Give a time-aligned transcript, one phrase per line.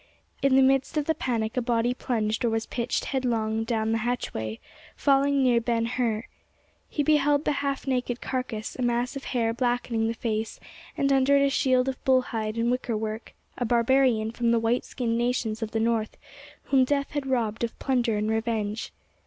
[0.41, 3.99] In the midst of the panic a body plunged or was pitched headlong down the
[3.99, 4.59] hatchway,
[4.95, 6.23] falling near Ben Hur.
[6.89, 10.59] He beheld the half naked carcass, a mass of hair blackening the face,
[10.97, 14.85] and under it a shield of bull hide and wicker work—a barbarian from the white
[14.85, 16.17] skinned nations of the North
[16.63, 18.91] whom death had robbed of plunder and revenge.